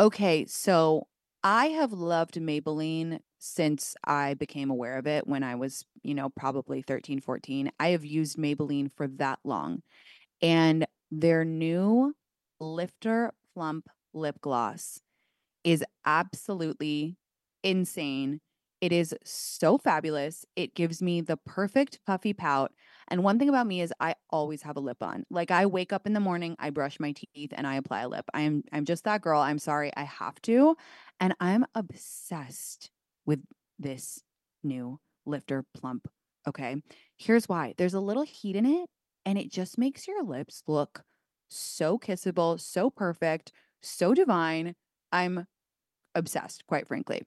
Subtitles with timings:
[0.00, 1.06] Okay, so
[1.42, 6.30] I have loved Maybelline since I became aware of it when I was, you know,
[6.30, 7.70] probably 13, 14.
[7.78, 9.82] I have used Maybelline for that long.
[10.42, 12.14] And their new
[12.60, 15.00] Lifter Plump lip gloss
[15.64, 17.16] is absolutely
[17.62, 18.40] insane.
[18.80, 20.44] It is so fabulous.
[20.56, 22.72] It gives me the perfect puffy pout.
[23.08, 25.24] And one thing about me is I always have a lip on.
[25.30, 28.08] Like I wake up in the morning, I brush my teeth and I apply a
[28.08, 28.24] lip.
[28.34, 29.40] I'm I'm just that girl.
[29.40, 30.76] I'm sorry, I have to.
[31.20, 32.90] And I'm obsessed
[33.26, 33.40] with
[33.78, 34.22] this
[34.62, 36.08] new lifter plump.
[36.46, 36.76] Okay.
[37.16, 37.74] Here's why.
[37.76, 38.88] There's a little heat in it
[39.24, 41.02] and it just makes your lips look
[41.48, 44.74] so kissable, so perfect, so divine.
[45.12, 45.46] I'm
[46.14, 47.22] obsessed, quite frankly.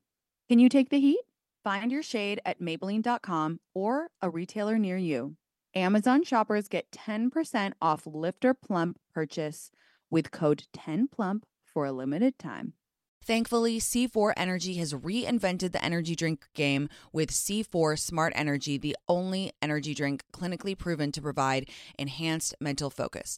[0.49, 1.21] Can you take the heat?
[1.63, 5.35] Find your shade at Maybelline.com or a retailer near you.
[5.77, 9.69] Amazon shoppers get 10% off Lifter Plump purchase
[10.09, 12.73] with code 10PLUMP for a limited time.
[13.23, 19.51] Thankfully, C4 Energy has reinvented the energy drink game with C4 Smart Energy, the only
[19.61, 21.69] energy drink clinically proven to provide
[21.99, 23.37] enhanced mental focus.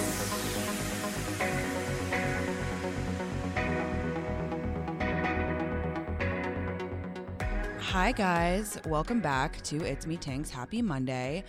[7.91, 10.49] Hi guys, welcome back to It's Me Tinx.
[10.49, 11.43] Happy Monday.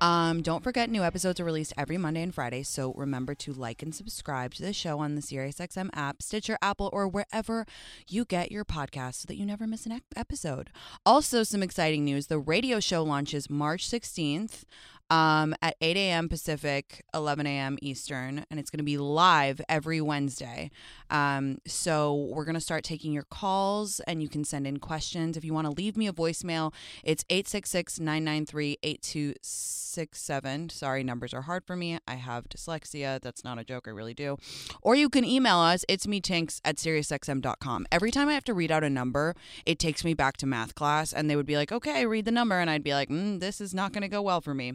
[0.00, 3.82] Um, don't forget new episodes are released every Monday and Friday, so remember to like
[3.82, 7.66] and subscribe to the show on the SiriusXM app, Stitcher, Apple, or wherever
[8.06, 10.70] you get your podcast so that you never miss an episode.
[11.04, 12.28] Also, some exciting news.
[12.28, 14.62] The radio show launches March 16th
[15.10, 16.28] um, at 8 a.m.
[16.28, 17.78] Pacific, 11 a.m.
[17.80, 20.70] Eastern, and it's going to be live every Wednesday.
[21.10, 25.36] Um, so we're going to start taking your calls, and you can send in questions.
[25.36, 30.68] If you want to leave me a voicemail, it's 866 993 8267.
[30.68, 31.98] Sorry, numbers are hard for me.
[32.06, 33.20] I have dyslexia.
[33.20, 33.88] That's not a joke.
[33.88, 34.36] I really do.
[34.82, 35.84] Or you can email us.
[35.88, 37.86] It's me tinx at SiriusXM.com.
[37.90, 40.74] Every time I have to read out a number, it takes me back to math
[40.74, 42.60] class, and they would be like, okay, read the number.
[42.60, 44.74] And I'd be like, mm, this is not going to go well for me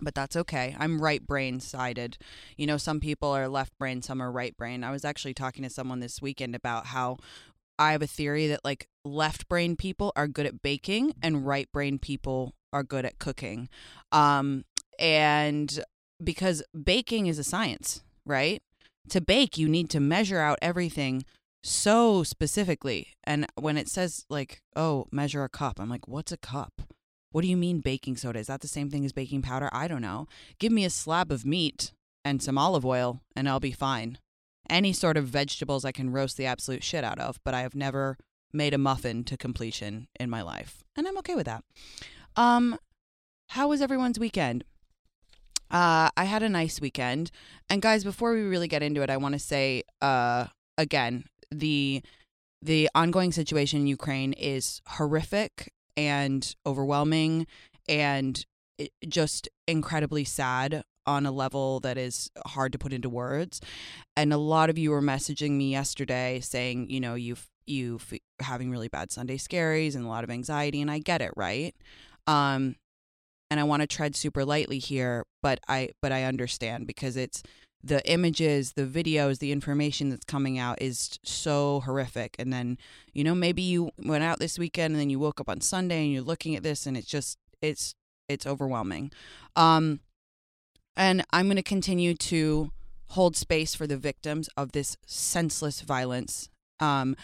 [0.00, 0.76] but that's okay.
[0.78, 2.18] I'm right brain sided.
[2.56, 4.84] You know, some people are left brain, some are right brain.
[4.84, 7.18] I was actually talking to someone this weekend about how
[7.78, 11.70] I have a theory that like left brain people are good at baking and right
[11.72, 13.68] brain people are good at cooking.
[14.12, 14.64] Um,
[14.98, 15.82] and
[16.22, 18.62] because baking is a science, right?
[19.10, 21.24] To bake, you need to measure out everything
[21.62, 23.08] so specifically.
[23.24, 26.82] And when it says like, oh, measure a cup, I'm like, what's a cup?
[27.34, 28.38] What do you mean baking soda?
[28.38, 29.68] Is that the same thing as baking powder?
[29.72, 30.28] I don't know.
[30.60, 31.90] Give me a slab of meat
[32.24, 34.18] and some olive oil, and I'll be fine.
[34.70, 37.74] Any sort of vegetables I can roast the absolute shit out of, but I have
[37.74, 38.16] never
[38.52, 41.64] made a muffin to completion in my life, and I'm okay with that.
[42.36, 42.78] Um,
[43.48, 44.62] how was everyone's weekend?
[45.72, 47.32] Uh, I had a nice weekend,
[47.68, 50.46] and guys, before we really get into it, I want to say, uh,
[50.78, 52.00] again, the
[52.62, 57.46] the ongoing situation in Ukraine is horrific and overwhelming
[57.88, 58.44] and
[59.06, 63.60] just incredibly sad on a level that is hard to put into words.
[64.16, 67.98] And a lot of you were messaging me yesterday saying, you know, you've you
[68.40, 71.74] having really bad Sunday scaries and a lot of anxiety and I get it, right?
[72.26, 72.76] Um
[73.54, 77.40] and I want to tread super lightly here, but I but I understand because it's
[77.84, 82.34] the images, the videos, the information that's coming out is so horrific.
[82.36, 82.78] And then,
[83.12, 86.02] you know, maybe you went out this weekend and then you woke up on Sunday
[86.02, 87.94] and you're looking at this and it's just it's
[88.28, 89.12] it's overwhelming.
[89.54, 90.00] Um,
[90.96, 92.72] and I'm going to continue to
[93.10, 96.48] hold space for the victims of this senseless violence.
[96.80, 97.14] Um,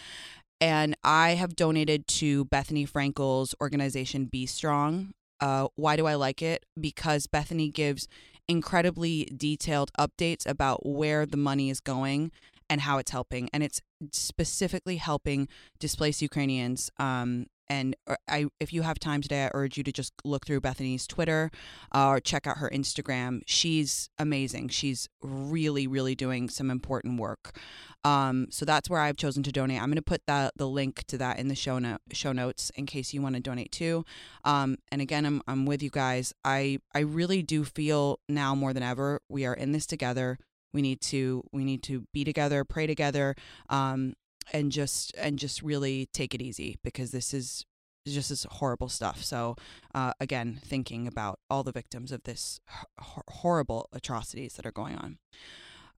[0.61, 5.09] and I have donated to Bethenny Frankel's organization BStrong.
[5.41, 6.65] Uh, why do I like it?
[6.79, 8.07] Because Bethenny gives
[8.47, 12.31] incredibly detailed updates about where the money is going
[12.69, 13.49] and how it's helping.
[13.51, 15.47] And it's specifically helping
[15.79, 19.93] displaced Ukrainians um, and uh, I, if you have time today, I urge you to
[19.93, 21.49] just look through Bethenny's Twitter
[21.95, 23.43] uh, or check out her Instagram.
[23.45, 24.67] She's amazing.
[24.69, 27.57] She's really, really doing some important work.
[28.03, 29.81] Um, so that's where I've chosen to donate.
[29.81, 32.71] I'm going to put that the link to that in the show note show notes
[32.75, 34.03] in case you want to donate too.
[34.43, 36.33] Um, and again, I'm I'm with you guys.
[36.43, 40.39] I I really do feel now more than ever we are in this together.
[40.73, 43.35] We need to we need to be together, pray together.
[43.69, 44.15] Um,
[44.53, 47.65] and just and just really take it easy because this is
[48.07, 49.23] just this horrible stuff.
[49.23, 49.55] So
[49.93, 52.59] uh, again, thinking about all the victims of this
[52.99, 55.17] horrible atrocities that are going on.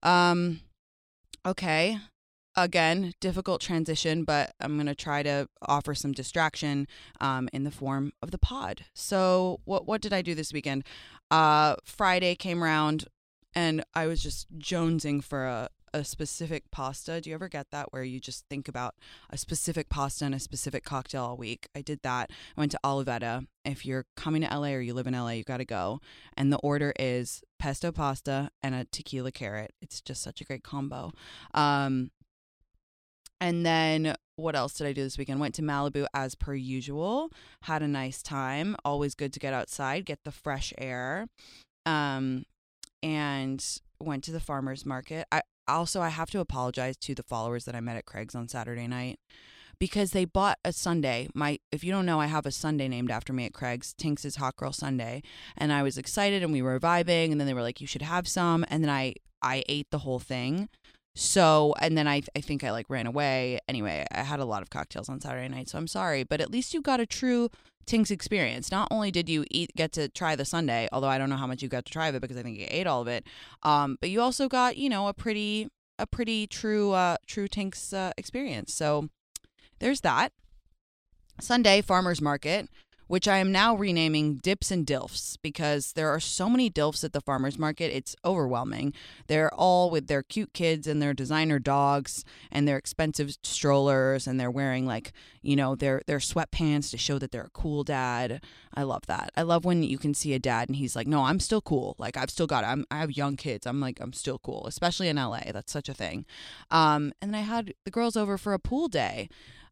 [0.01, 0.61] Um,
[1.45, 1.99] okay.
[2.55, 6.87] Again, difficult transition, but I'm to try to offer some distraction
[7.19, 8.85] um, in the form of the pod.
[8.93, 10.83] So, what what did I do this weekend?
[11.31, 13.05] Uh, Friday came around,
[13.55, 17.21] and I was just jonesing for a, a specific pasta.
[17.21, 18.95] Do you ever get that where you just think about
[19.29, 21.67] a specific pasta and a specific cocktail all week?
[21.75, 22.31] I did that.
[22.57, 23.45] I went to Olivetta.
[23.63, 25.99] If you're coming to LA or you live in LA, you got to go.
[26.35, 29.73] And the order is pesto pasta and a tequila carrot.
[29.81, 31.11] It's just such a great combo.
[31.53, 32.11] Um,
[33.39, 35.39] and then what else did I do this weekend?
[35.39, 37.29] Went to Malibu as per usual.
[37.63, 38.75] Had a nice time.
[38.83, 41.27] Always good to get outside, get the fresh air.
[41.85, 42.45] Um,
[43.03, 43.63] and
[43.99, 45.27] went to the farmers market.
[45.31, 48.47] I also I have to apologize to the followers that I met at Craig's on
[48.47, 49.19] Saturday night
[49.79, 51.27] because they bought a sundae.
[51.33, 54.37] My if you don't know, I have a sundae named after me at Craig's, Tinx's
[54.37, 55.21] Hot Girl Sundae,
[55.57, 58.01] and I was excited and we were vibing and then they were like you should
[58.01, 60.69] have some and then I I ate the whole thing.
[61.15, 63.59] So, and then I I think I like ran away.
[63.67, 66.49] Anyway, I had a lot of cocktails on Saturday night, so I'm sorry, but at
[66.49, 67.49] least you got a true
[67.85, 68.71] Tinx experience.
[68.71, 71.47] Not only did you eat get to try the sundae, although I don't know how
[71.47, 73.25] much you got to try of it because I think you ate all of it,
[73.63, 75.69] um, but you also got you know a pretty
[75.99, 78.73] a pretty true uh, true Tinx uh, experience.
[78.73, 79.09] So
[79.79, 80.31] there's that.
[81.39, 82.69] Sunday farmers market
[83.13, 87.13] which I am now renaming Dips and Dilfs because there are so many Dilfs at
[87.13, 87.95] the farmers market.
[87.95, 88.91] It's overwhelming.
[89.27, 94.39] They're all with their cute kids and their designer dogs and their expensive strollers and
[94.39, 95.13] they're wearing like,
[95.43, 98.43] you know, their their sweatpants to show that they're a cool dad.
[98.73, 99.29] I love that.
[99.37, 101.95] I love when you can see a dad and he's like, "No, I'm still cool.
[101.99, 102.67] Like I've still got it.
[102.67, 103.67] I'm I have young kids.
[103.67, 105.51] I'm like I'm still cool, especially in LA.
[105.51, 106.25] That's such a thing."
[106.71, 109.29] Um and then I had the girls over for a pool day.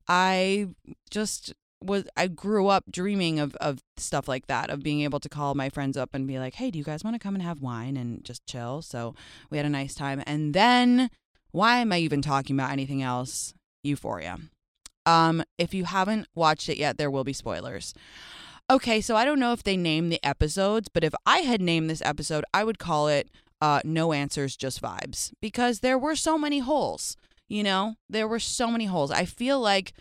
[0.08, 0.68] I
[1.10, 5.30] just was I grew up dreaming of of stuff like that of being able to
[5.30, 7.44] call my friends up and be like, "Hey, do you guys want to come and
[7.44, 9.16] have wine and just chill?" So
[9.50, 10.24] we had a nice time.
[10.26, 11.10] And then
[11.52, 13.54] why am I even talking about anything else?
[13.84, 14.38] Euphoria.
[15.06, 17.94] Um if you haven't watched it yet, there will be spoilers.
[18.70, 21.90] Okay, so I don't know if they name the episodes, but if I had named
[21.90, 23.30] this episode, I would call it
[23.60, 27.18] uh, No Answers, Just Vibes because there were so many holes.
[27.50, 29.12] You know, there were so many holes.
[29.12, 29.92] I feel like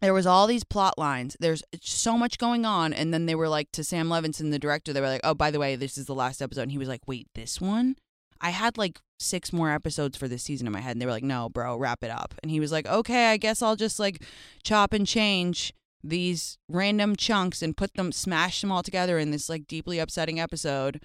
[0.00, 1.36] there was all these plot lines.
[1.40, 4.92] There's so much going on, and then they were like to Sam Levinson, the director.
[4.92, 6.88] They were like, "Oh, by the way, this is the last episode." And he was
[6.88, 7.96] like, "Wait, this one?"
[8.40, 11.12] I had like six more episodes for this season in my head, and they were
[11.12, 13.98] like, "No, bro, wrap it up." And he was like, "Okay, I guess I'll just
[13.98, 14.22] like
[14.62, 15.72] chop and change
[16.04, 20.38] these random chunks and put them, smash them all together in this like deeply upsetting
[20.40, 21.02] episode."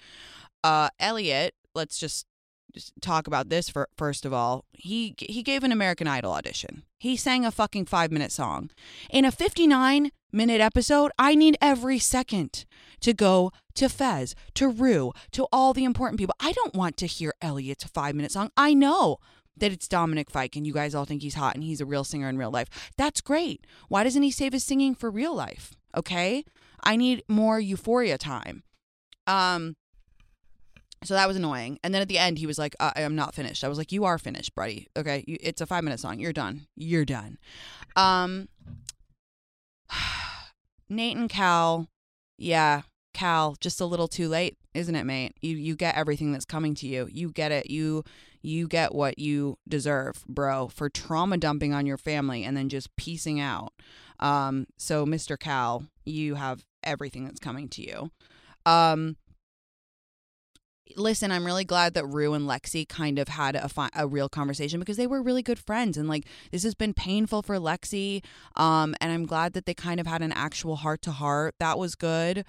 [0.63, 2.25] Uh, Elliot, let's just
[3.01, 4.65] talk about this for, first of all.
[4.73, 6.83] He he gave an American Idol audition.
[6.99, 8.69] He sang a fucking 5-minute song.
[9.09, 12.65] In a 59 minute episode, I need every second
[13.01, 16.35] to go to Fez, to Rue, to all the important people.
[16.39, 18.49] I don't want to hear Elliot's 5-minute song.
[18.55, 19.17] I know
[19.57, 22.03] that it's Dominic Fike and you guys all think he's hot and he's a real
[22.03, 22.91] singer in real life.
[22.97, 23.65] That's great.
[23.87, 25.75] Why doesn't he save his singing for real life?
[25.95, 26.43] Okay?
[26.83, 28.63] I need more euphoria time.
[29.27, 29.75] Um
[31.03, 31.79] so that was annoying.
[31.83, 33.63] And then at the end, he was like, I am not finished.
[33.63, 34.87] I was like, You are finished, buddy.
[34.97, 35.23] Okay.
[35.27, 36.19] You, it's a five minute song.
[36.19, 36.67] You're done.
[36.75, 37.37] You're done.
[37.95, 38.49] Um,
[40.89, 41.89] Nate and Cal,
[42.37, 42.81] yeah,
[43.13, 45.35] Cal, just a little too late, isn't it, mate?
[45.41, 47.07] You you get everything that's coming to you.
[47.11, 47.69] You get it.
[47.69, 48.03] You
[48.41, 52.93] you get what you deserve, bro, for trauma dumping on your family and then just
[52.97, 53.73] piecing out.
[54.19, 55.39] Um, so Mr.
[55.39, 58.11] Cal, you have everything that's coming to you.
[58.65, 59.15] Um,
[60.95, 64.29] listen, I'm really glad that Rue and Lexi kind of had a, fi- a real
[64.29, 65.97] conversation because they were really good friends.
[65.97, 68.23] And like, this has been painful for Lexi.
[68.55, 71.55] Um, and I'm glad that they kind of had an actual heart to heart.
[71.59, 72.45] That was good.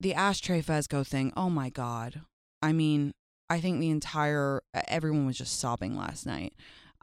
[0.00, 2.20] the ashtray Fezco thing, oh my God.
[2.62, 3.12] I mean,
[3.48, 6.54] I think the entire, everyone was just sobbing last night.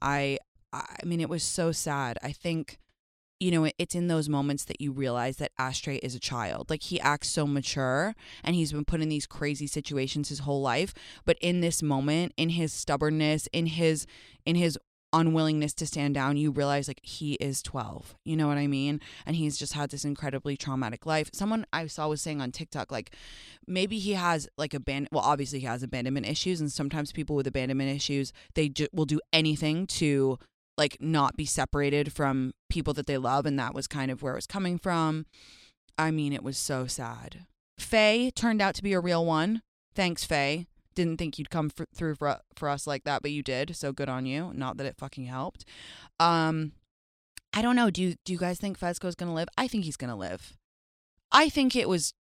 [0.01, 0.37] I,
[0.73, 2.17] I mean, it was so sad.
[2.23, 2.77] I think,
[3.41, 6.69] you know, it's in those moments that you realize that Ashtray is a child.
[6.69, 10.61] Like he acts so mature and he's been put in these crazy situations his whole
[10.61, 10.93] life.
[11.25, 14.05] But in this moment, in his stubbornness, in his,
[14.45, 14.77] in his
[15.11, 18.15] unwillingness to stand down, you realize like he is 12.
[18.23, 19.01] You know what I mean?
[19.25, 21.31] And he's just had this incredibly traumatic life.
[21.33, 23.15] Someone I saw was saying on TikTok, like
[23.67, 25.09] maybe he has like a abandon.
[25.11, 29.05] Well, obviously he has abandonment issues, and sometimes people with abandonment issues they ju- will
[29.05, 30.37] do anything to
[30.81, 34.33] like not be separated from people that they love, and that was kind of where
[34.33, 35.27] it was coming from.
[35.95, 37.45] I mean, it was so sad.
[37.77, 39.61] Faye turned out to be a real one.
[39.93, 43.43] Thanks, Faye didn't think you'd come for, through for, for us like that, but you
[43.43, 43.75] did.
[43.75, 44.51] So good on you.
[44.53, 45.65] Not that it fucking helped.
[46.19, 46.73] Um,
[47.53, 47.89] I don't know.
[47.89, 49.49] Do you do you guys think Fezco's gonna live?
[49.57, 50.57] I think he's gonna live.
[51.31, 52.13] I think it was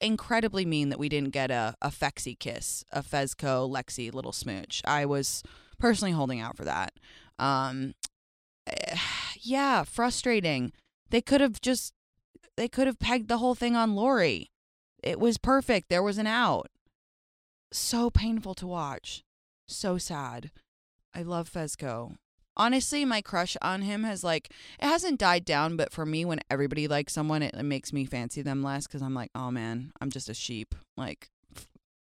[0.00, 4.82] incredibly mean that we didn't get a a Fexy kiss, a Fezco Lexi little smooch.
[4.84, 5.42] I was
[5.78, 6.92] personally holding out for that.
[7.38, 7.94] Um,
[9.40, 10.72] yeah, frustrating.
[11.10, 11.92] They could have just
[12.56, 14.50] they could have pegged the whole thing on Laurie.
[15.02, 15.88] It was perfect.
[15.88, 16.68] There was an out
[17.72, 19.22] so painful to watch.
[19.68, 20.50] So sad.
[21.14, 22.16] I love Fezco.
[22.56, 24.50] Honestly, my crush on him has like
[24.80, 28.06] it hasn't died down, but for me, when everybody likes someone, it, it makes me
[28.06, 30.74] fancy them less because I'm like, oh man, I'm just a sheep.
[30.96, 31.28] Like,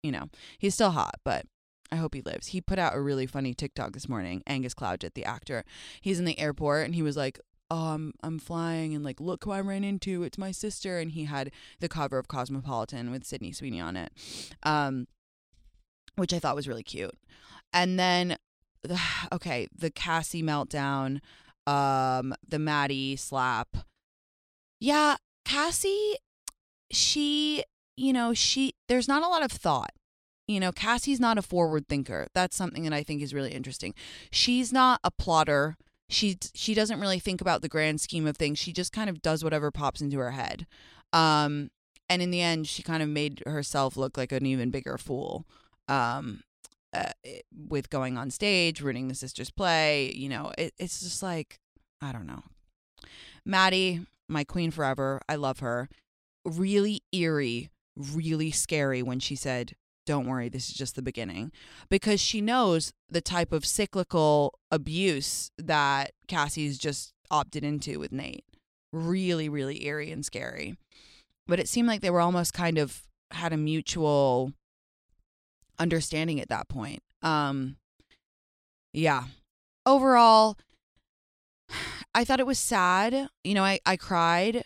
[0.03, 1.45] you know, he's still hot, but
[1.93, 2.47] I hope he lives.
[2.47, 4.41] He put out a really funny TikTok this morning.
[4.47, 5.63] Angus Cloudjet, the actor,
[6.01, 9.43] he's in the airport and he was like, "Oh, I'm I'm flying and like look
[9.43, 10.23] who I ran into.
[10.23, 14.11] It's my sister." And he had the cover of Cosmopolitan with Sydney Sweeney on it.
[14.63, 15.05] Um,
[16.15, 17.15] which I thought was really cute.
[17.71, 18.37] And then,
[19.31, 21.19] okay, the Cassie meltdown,
[21.67, 23.77] um, the Maddie slap.
[24.79, 26.15] Yeah, Cassie,
[26.89, 27.63] she,
[27.95, 29.91] you know, she, there's not a lot of thought.
[30.47, 32.27] You know, Cassie's not a forward thinker.
[32.33, 33.93] That's something that I think is really interesting.
[34.31, 35.77] She's not a plotter.
[36.09, 38.59] She she doesn't really think about the grand scheme of things.
[38.59, 40.67] She just kind of does whatever pops into her head.
[41.13, 41.69] Um,
[42.09, 45.45] and in the end, she kind of made herself look like an even bigger fool
[45.87, 46.43] um,
[46.93, 47.11] uh,
[47.69, 50.11] with going on stage, ruining the sisters' play.
[50.13, 51.59] You know, it, it's just like,
[52.01, 52.43] I don't know.
[53.45, 55.21] Maddie, my queen forever.
[55.29, 55.89] I love her.
[56.45, 61.51] Really eerie, really scary when she said, Don't worry, this is just the beginning.
[61.89, 68.45] Because she knows the type of cyclical abuse that Cassie's just opted into with Nate.
[68.91, 70.75] Really, really eerie and scary.
[71.47, 74.53] But it seemed like they were almost kind of had a mutual
[75.79, 77.01] understanding at that point.
[77.21, 77.77] Um
[78.93, 79.23] yeah.
[79.85, 80.57] Overall,
[82.15, 83.29] I thought it was sad.
[83.43, 84.65] You know, I, I cried.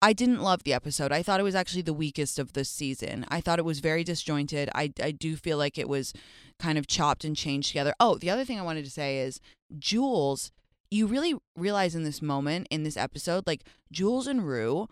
[0.00, 1.10] I didn't love the episode.
[1.10, 3.26] I thought it was actually the weakest of this season.
[3.28, 4.70] I thought it was very disjointed.
[4.74, 6.12] I, I do feel like it was
[6.60, 7.94] kind of chopped and changed together.
[7.98, 9.40] Oh, the other thing I wanted to say is
[9.76, 10.52] Jules,
[10.90, 14.88] you really realize in this moment, in this episode, like Jules and Rue,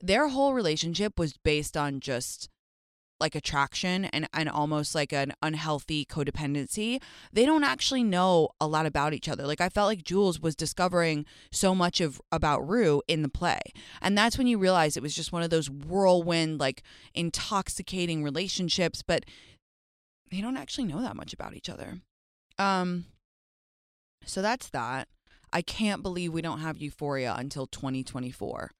[0.00, 2.48] their whole relationship was based on just
[3.20, 7.00] like attraction and, and almost like an unhealthy codependency,
[7.32, 9.46] they don't actually know a lot about each other.
[9.46, 13.60] Like I felt like Jules was discovering so much of about Rue in the play.
[14.00, 16.82] And that's when you realize it was just one of those whirlwind, like
[17.14, 19.24] intoxicating relationships, but
[20.30, 21.98] they don't actually know that much about each other.
[22.58, 23.06] Um
[24.24, 25.08] so that's that.
[25.52, 28.70] I can't believe we don't have Euphoria until 2024.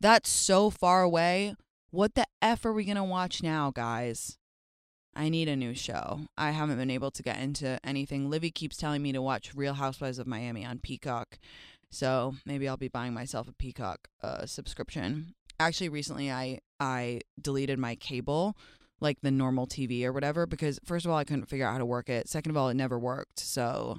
[0.00, 1.54] That's so far away
[1.90, 4.38] what the F are we going to watch now, guys?
[5.14, 6.20] I need a new show.
[6.38, 8.30] I haven't been able to get into anything.
[8.30, 11.38] Livy keeps telling me to watch Real Housewives of Miami on Peacock.
[11.90, 15.34] So maybe I'll be buying myself a Peacock uh, subscription.
[15.58, 18.56] Actually, recently I I deleted my cable,
[19.00, 21.78] like the normal TV or whatever, because first of all I couldn't figure out how
[21.78, 22.28] to work it.
[22.28, 23.40] Second of all, it never worked.
[23.40, 23.98] So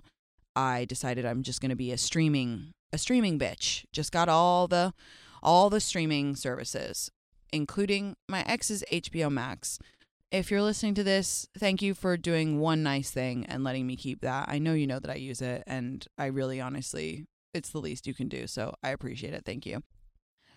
[0.55, 3.83] I decided I'm just gonna be a streaming a streaming bitch.
[3.91, 4.93] Just got all the
[5.43, 7.12] all the streaming services
[7.51, 9.79] including my ex's HBO Max.
[10.31, 13.98] If you're listening to this, thank you for doing one nice thing and letting me
[13.98, 14.48] keep that.
[14.48, 18.08] I know you know that I use it, and I really honestly, it's the least
[18.08, 18.48] you can do.
[18.48, 19.43] So I appreciate it.
[19.46, 19.84] Thank you.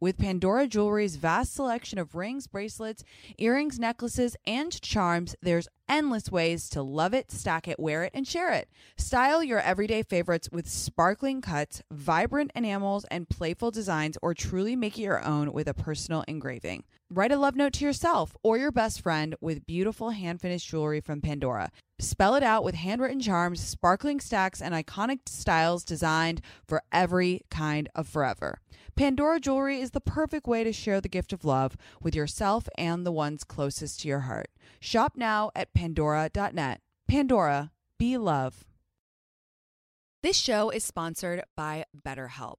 [0.00, 3.04] With Pandora Jewelry's vast selection of rings, bracelets,
[3.38, 8.26] earrings, necklaces, and charms, there's endless ways to love it, stack it, wear it, and
[8.26, 8.68] share it.
[8.96, 14.98] Style your everyday favorites with sparkling cuts, vibrant enamels, and playful designs, or truly make
[14.98, 16.82] it your own with a personal engraving.
[17.08, 21.00] Write a love note to yourself or your best friend with beautiful hand finished jewelry
[21.00, 21.70] from Pandora.
[22.00, 27.88] Spell it out with handwritten charms, sparkling stacks, and iconic styles designed for every kind
[27.94, 28.58] of forever.
[28.96, 33.04] Pandora jewelry is the perfect way to share the gift of love with yourself and
[33.04, 34.50] the ones closest to your heart.
[34.78, 36.80] Shop now at pandora.net.
[37.08, 38.64] Pandora, be love.
[40.22, 42.58] This show is sponsored by BetterHelp.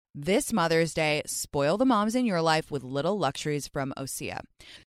[0.13, 4.41] This Mother's Day, spoil the moms in your life with little luxuries from Osea.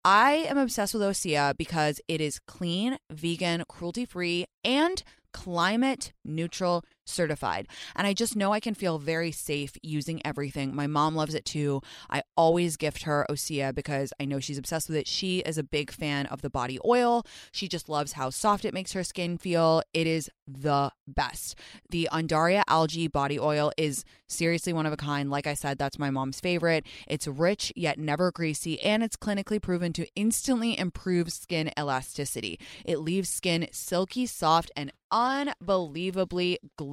[0.05, 5.01] I am obsessed with Osea because it is clean, vegan, cruelty free, and
[5.33, 7.69] climate neutral certified.
[7.97, 10.75] And I just know I can feel very safe using everything.
[10.75, 11.81] My mom loves it too.
[12.11, 15.09] I always gift her Osea because I know she's obsessed with it.
[15.09, 17.25] She is a big fan of the body oil.
[17.53, 19.83] She just loves how soft it makes her skin feel.
[19.93, 21.57] It is the best.
[21.91, 25.31] The Undaria algae body oil is seriously one of a kind.
[25.31, 26.85] Like I said, that's my mom's favorite.
[27.07, 32.59] It's rich yet never greasy, and it's clinically proven to instantly improve skin elasticity.
[32.85, 36.92] It leaves skin silky, soft, and unbelievably glowing.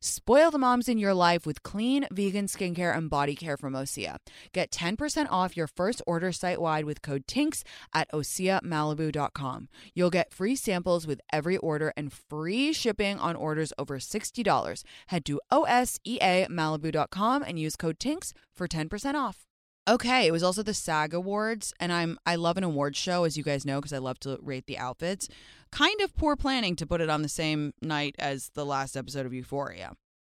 [0.00, 4.16] Spoil the moms in your life with clean vegan skincare and body care from Osea.
[4.52, 7.62] Get 10% off your first order site wide with code TINX
[7.94, 9.68] at OseaMalibu.com.
[9.94, 14.82] You'll get free samples with every order and free shipping on orders over $60.
[15.08, 19.51] Head to OSEAMalibu.com and use code TINX for 10% off.
[19.88, 23.36] Okay, it was also the SAG Awards, and I'm I love an award show, as
[23.36, 25.28] you guys know, because I love to rate the outfits.
[25.72, 29.26] Kind of poor planning to put it on the same night as the last episode
[29.26, 29.94] of Euphoria.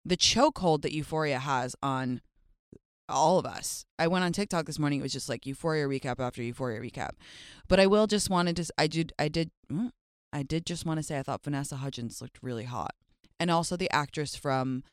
[0.05, 2.21] The chokehold that Euphoria has on
[3.09, 3.85] all of us.
[3.99, 4.99] I went on TikTok this morning.
[4.99, 7.11] It was just like Euphoria recap after Euphoria recap.
[7.67, 8.65] But I will just wanted to.
[8.77, 9.11] I did.
[9.19, 9.51] I did.
[9.69, 9.89] mm,
[10.31, 12.95] I did just want to say I thought Vanessa Hudgens looked really hot,
[13.41, 14.83] and also the actress from.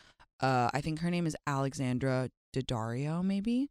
[0.40, 3.68] Uh, I think her name is Alexandra Daddario, maybe.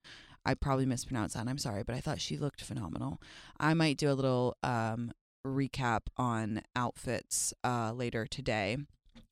[0.50, 1.48] I probably mispronounced that.
[1.48, 3.22] I'm sorry, but I thought she looked phenomenal.
[3.60, 5.12] I might do a little um,
[5.46, 8.78] recap on outfits uh, later today.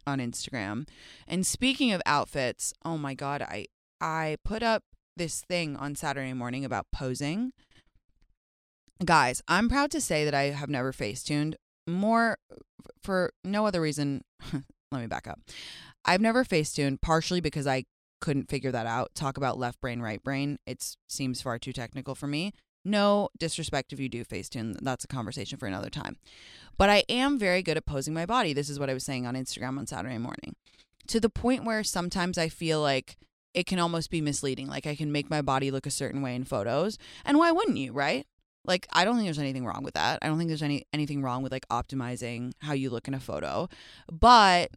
[0.06, 0.88] on Instagram.
[1.28, 3.66] And speaking of outfits, oh my god, I
[4.00, 4.84] I put up
[5.16, 7.52] this thing on Saturday morning about posing.
[9.04, 11.56] Guys, I'm proud to say that I have never face tuned
[11.88, 12.38] more
[13.02, 14.24] for no other reason.
[14.92, 15.40] Let me back up.
[16.06, 17.86] I've never face tuned partially because I
[18.20, 19.14] couldn't figure that out.
[19.16, 20.60] Talk about left brain, right brain.
[20.66, 22.54] It seems far too technical for me.
[22.86, 24.78] No disrespect if you do Facetune.
[24.82, 26.18] That's a conversation for another time.
[26.78, 28.54] But I am very good at posing my body.
[28.54, 30.56] This is what I was saying on Instagram on Saturday morning.
[31.08, 33.18] To the point where sometimes I feel like
[33.54, 34.68] it can almost be misleading.
[34.68, 36.98] Like I can make my body look a certain way in photos.
[37.26, 38.26] And why wouldn't you, right?
[38.64, 40.20] Like I don't think there's anything wrong with that.
[40.22, 43.20] I don't think there's any anything wrong with like optimizing how you look in a
[43.20, 43.68] photo.
[44.12, 44.72] But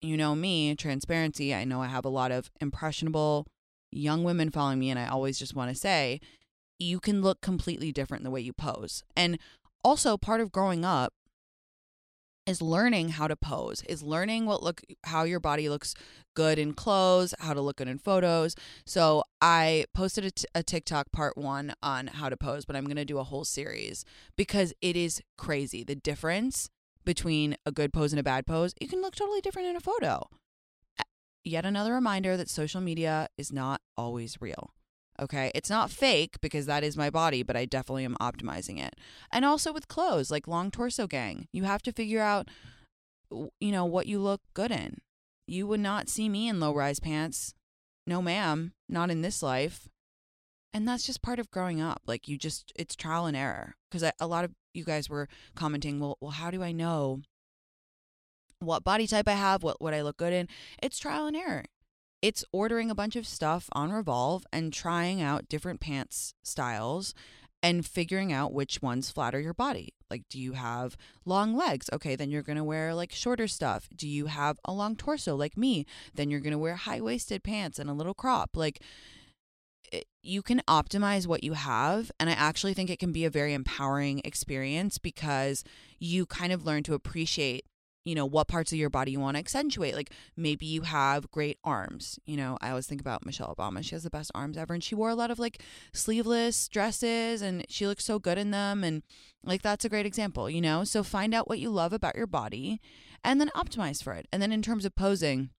[0.00, 3.46] you know me, transparency, I know I have a lot of impressionable
[3.90, 6.20] young women following me and I always just want to say
[6.78, 9.02] you can look completely different the way you pose.
[9.16, 9.38] And
[9.82, 11.12] also part of growing up
[12.46, 15.94] is learning how to pose, is learning what look how your body looks
[16.34, 18.54] good in clothes, how to look good in photos.
[18.86, 22.84] So I posted a, t- a TikTok part 1 on how to pose, but I'm
[22.84, 24.04] going to do a whole series
[24.36, 26.70] because it is crazy the difference
[27.08, 28.74] between a good pose and a bad pose.
[28.82, 30.28] You can look totally different in a photo.
[31.42, 34.74] Yet another reminder that social media is not always real.
[35.18, 35.50] Okay.
[35.54, 38.94] It's not fake because that is my body, but I definitely am optimizing it.
[39.32, 42.48] And also with clothes, like long torso gang, you have to figure out,
[43.30, 44.98] you know, what you look good in.
[45.46, 47.54] You would not see me in low rise pants.
[48.06, 49.88] No, ma'am, not in this life.
[50.74, 52.02] And that's just part of growing up.
[52.06, 53.76] Like you just, it's trial and error.
[53.90, 57.20] Because a lot of you guys were commenting, well, well, how do I know
[58.60, 60.48] what body type I have, what, what I look good in?
[60.82, 61.64] It's trial and error
[62.20, 67.14] it's ordering a bunch of stuff on Revolve and trying out different pants styles
[67.62, 69.94] and figuring out which ones flatter your body.
[70.10, 71.90] Like, do you have long legs?
[71.92, 73.88] Okay, then you're to wear like shorter stuff.
[73.94, 75.84] Do you have a long torso like me?
[76.14, 78.56] Then you're to wear high waisted pants and a little crop.
[78.56, 78.80] Like,
[80.22, 82.10] you can optimize what you have.
[82.20, 85.64] And I actually think it can be a very empowering experience because
[85.98, 87.64] you kind of learn to appreciate
[88.04, 89.94] you know what parts of your body you want to accentuate.
[89.94, 92.18] Like maybe you have great arms.
[92.24, 93.84] You know i always think about michelle obama.
[93.84, 97.42] She has the best arms ever and she wore a lot of like sleeveless dresses
[97.42, 99.02] and she looks so good in them and
[99.44, 100.84] like that's a great example you know?
[100.84, 102.80] So find out what you love about your body
[103.22, 104.26] and then optimize for it.
[104.32, 105.50] And then in terms of posing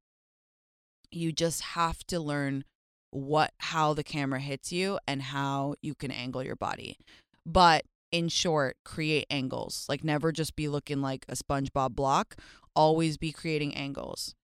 [1.11, 2.63] you just have to learn
[3.11, 6.97] what how the camera hits you and how you can angle your body
[7.45, 9.85] but in short, create angles.
[9.87, 12.35] Like never just be looking like a SpongeBob block,
[12.75, 14.35] always be creating angles.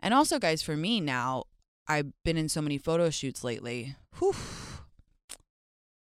[0.00, 1.44] And also, guys, for me now,
[1.86, 3.96] I've been in so many photo shoots lately.
[4.18, 4.34] Whew,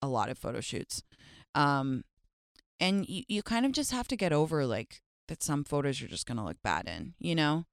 [0.02, 1.02] a lot of photo shoots.
[1.54, 2.04] Um,
[2.80, 6.08] and you, you kind of just have to get over like that some photos you're
[6.08, 7.66] just going to look bad in, you know?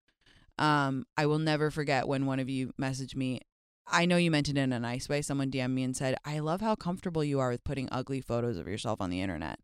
[0.59, 3.41] Um, I will never forget when one of you messaged me
[3.87, 5.21] I know you meant it in a nice way.
[5.21, 8.57] Someone DM'd me and said, I love how comfortable you are with putting ugly photos
[8.57, 9.59] of yourself on the internet.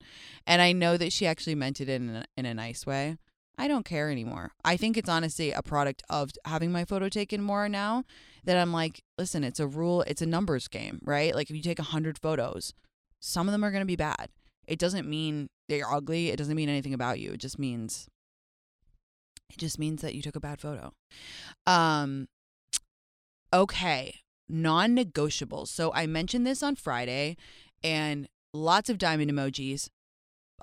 [0.45, 3.17] And I know that she actually meant it in a, in a nice way.
[3.57, 4.51] I don't care anymore.
[4.63, 8.03] I think it's honestly a product of having my photo taken more now
[8.43, 11.33] that I'm like, listen, it's a rule, it's a numbers game, right?
[11.33, 12.73] Like if you take 100 photos,
[13.19, 14.29] some of them are going to be bad.
[14.67, 16.29] It doesn't mean they're ugly.
[16.29, 17.31] It doesn't mean anything about you.
[17.31, 18.07] It just means
[19.49, 20.91] it just means that you took a bad photo.
[21.65, 22.27] Um
[23.53, 25.69] Okay, non negotiables.
[25.69, 27.37] So I mentioned this on Friday
[27.83, 29.89] and lots of diamond emojis.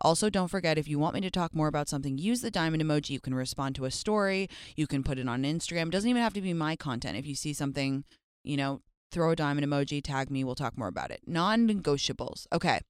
[0.00, 2.82] Also, don't forget if you want me to talk more about something, use the diamond
[2.82, 3.10] emoji.
[3.10, 5.86] You can respond to a story, you can put it on Instagram.
[5.86, 7.16] It doesn't even have to be my content.
[7.16, 8.04] If you see something,
[8.42, 8.80] you know,
[9.12, 11.20] throw a diamond emoji, tag me, we'll talk more about it.
[11.26, 12.46] Non negotiables.
[12.52, 12.80] Okay.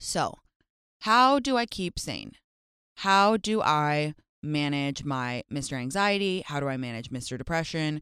[0.00, 0.38] So,
[1.02, 2.32] how do I keep sane?
[2.96, 5.74] How do I manage my Mr.
[5.74, 6.42] Anxiety?
[6.46, 7.36] How do I manage Mr.
[7.38, 8.00] Depression?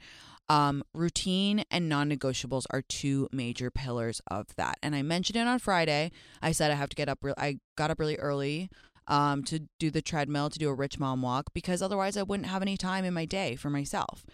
[0.48, 4.78] Um, routine and non negotiables are two major pillars of that.
[4.82, 6.12] And I mentioned it on Friday.
[6.40, 8.70] I said I have to get up, re- I got up really early
[9.08, 12.48] um, to do the treadmill, to do a rich mom walk, because otherwise I wouldn't
[12.48, 14.24] have any time in my day for myself.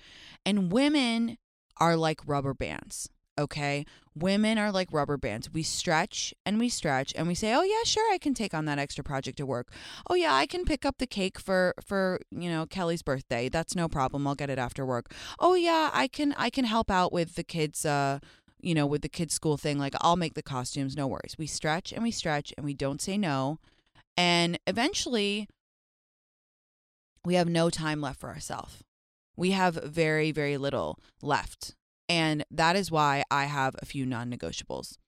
[0.45, 1.39] And women
[1.79, 3.09] are like rubber bands
[3.43, 3.85] okay?
[4.15, 5.51] Women are like rubber bands.
[5.51, 8.67] We stretch and we stretch and we say, "Oh yeah, sure, I can take on
[8.67, 9.69] that extra project at work.
[10.09, 13.49] Oh yeah, I can pick up the cake for for, you know, Kelly's birthday.
[13.49, 14.27] That's no problem.
[14.27, 15.13] I'll get it after work.
[15.39, 18.19] Oh yeah, I can I can help out with the kids uh
[18.63, 19.79] you know, with the kids school thing.
[19.79, 21.37] Like I'll make the costumes, no worries.
[21.39, 23.59] We stretch and we stretch and we don't say no.
[24.17, 25.49] And eventually
[27.25, 28.83] we have no time left for ourselves.
[29.37, 31.75] We have very, very little left
[32.13, 34.99] and that is why I have a few non negotiables.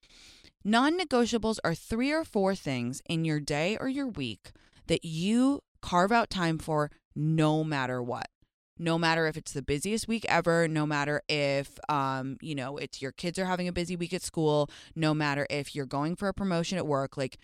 [0.64, 4.52] Non negotiables are three or four things in your day or your week
[4.86, 8.28] that you carve out time for no matter what
[8.76, 13.00] no matter if it's the busiest week ever, no matter if um, you know, it's
[13.00, 16.26] your kids are having a busy week at school, no matter if you're going for
[16.26, 17.38] a promotion at work, like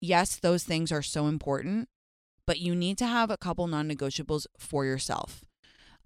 [0.00, 1.90] yes, those things are so important,
[2.46, 5.45] but you need to have a couple non-negotiables for yourself.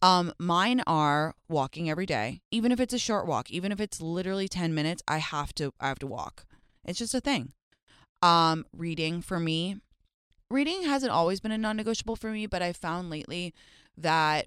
[0.03, 4.01] Um, mine are walking every day, even if it's a short walk, even if it's
[4.01, 6.47] literally 10 minutes, I have to I have to walk.
[6.85, 7.53] It's just a thing.
[8.23, 9.77] Um, reading for me,
[10.51, 13.55] reading hasn't always been a non-negotiable for me, but I found lately
[13.97, 14.47] that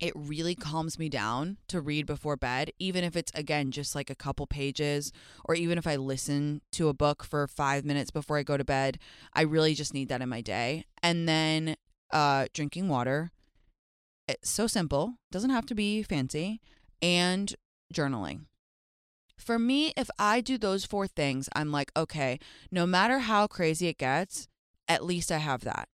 [0.00, 4.10] it really calms me down to read before bed, even if it's again just like
[4.10, 5.12] a couple pages,
[5.44, 8.64] or even if I listen to a book for five minutes before I go to
[8.64, 8.98] bed.
[9.34, 10.84] I really just need that in my day.
[11.02, 11.76] And then
[12.12, 13.30] uh, drinking water.
[14.28, 16.60] It's so simple, doesn't have to be fancy,
[17.00, 17.54] and
[17.92, 18.42] journaling.
[19.36, 22.38] For me, if I do those four things, I'm like, okay,
[22.70, 24.48] no matter how crazy it gets,
[24.86, 25.88] at least I have that.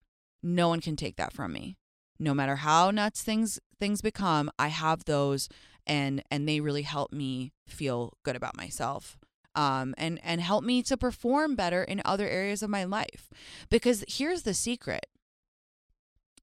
[0.41, 1.75] No one can take that from me
[2.21, 5.49] no matter how nuts things things become, I have those
[5.87, 9.17] and and they really help me feel good about myself.
[9.53, 13.29] Um, and and help me to perform better in other areas of my life.
[13.69, 15.07] Because here's the secret: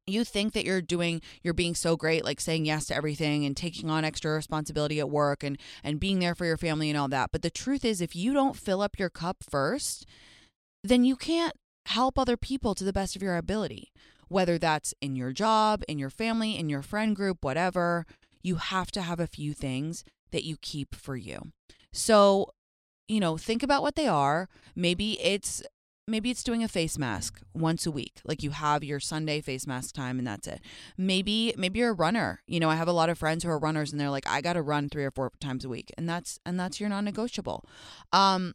[0.09, 3.57] you think that you're doing you're being so great like saying yes to everything and
[3.57, 7.09] taking on extra responsibility at work and and being there for your family and all
[7.09, 10.07] that but the truth is if you don't fill up your cup first
[10.83, 11.55] then you can't
[11.87, 13.91] help other people to the best of your ability
[14.29, 18.07] whether that's in your job, in your family, in your friend group, whatever,
[18.43, 21.51] you have to have a few things that you keep for you.
[21.93, 22.51] So,
[23.09, 24.49] you know, think about what they are.
[24.77, 25.63] Maybe it's
[26.09, 29.67] maybe it's doing a face mask once a week like you have your sunday face
[29.67, 30.61] mask time and that's it
[30.97, 33.59] maybe maybe you're a runner you know i have a lot of friends who are
[33.59, 36.39] runners and they're like i gotta run three or four times a week and that's
[36.45, 37.65] and that's your non-negotiable
[38.13, 38.53] um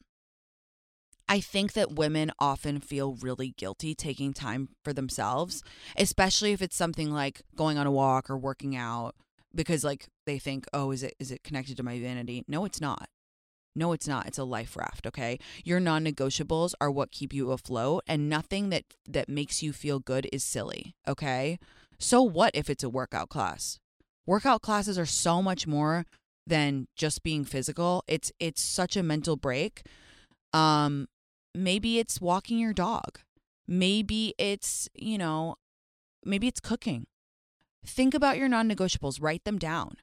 [1.29, 5.63] I think that women often feel really guilty taking time for themselves,
[5.97, 9.15] especially if it's something like going on a walk or working out
[9.55, 12.81] because like they think, "Oh, is it is it connected to my vanity?" No, it's
[12.81, 13.07] not.
[13.75, 14.27] No, it's not.
[14.27, 15.39] It's a life raft, okay?
[15.63, 20.27] Your non-negotiables are what keep you afloat and nothing that that makes you feel good
[20.31, 21.57] is silly, okay?
[21.97, 23.79] So what if it's a workout class?
[24.25, 26.05] Workout classes are so much more
[26.45, 28.03] than just being physical.
[28.07, 29.83] It's it's such a mental break.
[30.53, 31.07] Um
[31.55, 33.19] maybe it's walking your dog.
[33.67, 35.55] Maybe it's, you know,
[36.25, 37.05] maybe it's cooking.
[37.85, 39.97] Think about your non negotiables, write them down,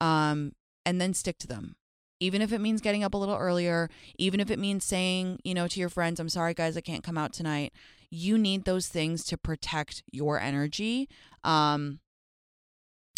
[0.00, 0.52] um,
[0.84, 1.76] and then stick to them.
[2.20, 5.54] Even if it means getting up a little earlier, even if it means saying, you
[5.54, 7.72] know, to your friends, I'm sorry, guys, I can't come out tonight.
[8.10, 11.08] You need those things to protect your energy
[11.44, 12.00] um,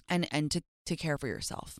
[0.09, 1.79] and, and to, to care for yourself.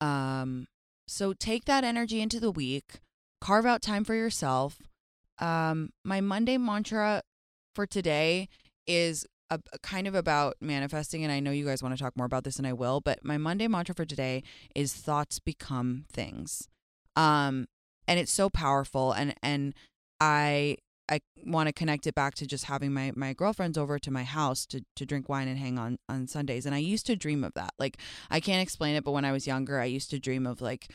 [0.00, 0.66] Um,
[1.08, 3.00] so take that energy into the week,
[3.40, 4.78] carve out time for yourself,
[5.38, 7.22] um, my Monday mantra
[7.74, 8.48] for today
[8.86, 12.26] is a kind of about manifesting, and I know you guys want to talk more
[12.26, 13.00] about this, and I will.
[13.00, 14.42] But my Monday mantra for today
[14.74, 16.68] is thoughts become things,
[17.16, 17.66] um,
[18.06, 19.12] and it's so powerful.
[19.12, 19.74] And and
[20.20, 20.76] I
[21.08, 24.24] I want to connect it back to just having my my girlfriends over to my
[24.24, 26.66] house to to drink wine and hang on on Sundays.
[26.66, 27.72] And I used to dream of that.
[27.78, 27.98] Like
[28.30, 30.90] I can't explain it, but when I was younger, I used to dream of like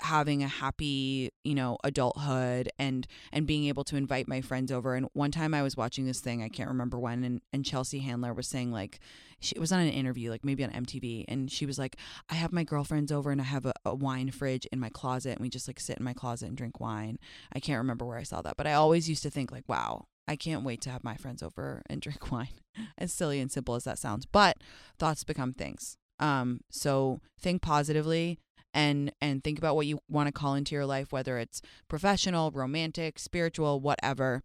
[0.00, 4.94] having a happy you know adulthood and and being able to invite my friends over
[4.94, 8.00] and one time i was watching this thing i can't remember when and, and chelsea
[8.00, 8.98] handler was saying like
[9.40, 11.96] she was on an interview like maybe on mtv and she was like
[12.28, 15.32] i have my girlfriends over and i have a, a wine fridge in my closet
[15.32, 17.18] and we just like sit in my closet and drink wine
[17.52, 20.06] i can't remember where i saw that but i always used to think like wow
[20.26, 22.48] I can't wait to have my friends over and drink wine.
[22.96, 24.56] as silly and simple as that sounds, but
[24.98, 25.98] thoughts become things.
[26.18, 28.38] Um, so think positively,
[28.74, 32.50] and and think about what you want to call into your life whether it's professional
[32.50, 34.42] romantic spiritual whatever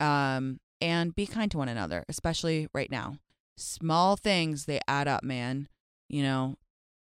[0.00, 3.16] um and be kind to one another especially right now.
[3.56, 5.68] Small things they add up man.
[6.08, 6.56] You know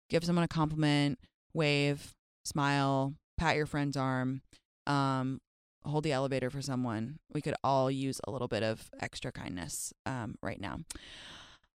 [0.08, 1.18] give someone a compliment
[1.54, 4.42] wave smile pat your friend's arm
[4.86, 5.40] um
[5.84, 7.18] hold the elevator for someone.
[7.32, 10.80] We could all use a little bit of extra kindness um right now.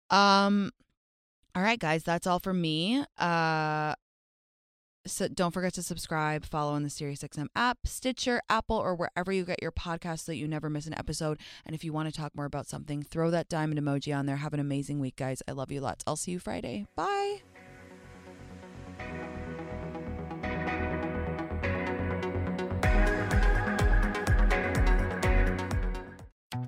[0.09, 0.71] Um
[1.55, 3.03] all right guys that's all for me.
[3.17, 3.95] Uh
[5.05, 9.45] so don't forget to subscribe, follow on the SiriusXM app, Stitcher, Apple, or wherever you
[9.45, 11.39] get your podcast so that you never miss an episode.
[11.65, 14.37] And if you want to talk more about something, throw that diamond emoji on there.
[14.37, 15.41] Have an amazing week, guys.
[15.47, 16.03] I love you lots.
[16.07, 16.85] I'll see you Friday.
[16.95, 17.54] Bye.